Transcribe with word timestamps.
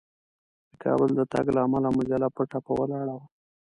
د 0.69 0.71
کابل 0.83 1.09
د 1.19 1.21
تګ 1.33 1.45
له 1.55 1.61
امله 1.65 1.89
مجله 1.97 2.27
په 2.35 2.41
ټپه 2.51 2.71
ولاړه 2.79 3.13
وه. 3.19 3.25